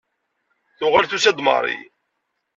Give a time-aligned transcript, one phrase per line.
[0.77, 1.81] Tuɣal tusa-d Marie.